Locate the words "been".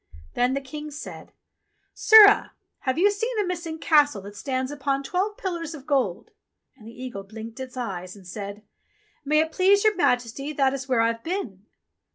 11.23-11.67